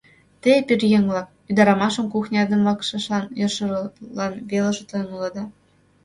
[0.43, 5.43] Те, пӧръеҥ-влак, ӱдырамашым кухня ден вакшышлан йӧршылан веле шотлен улыда.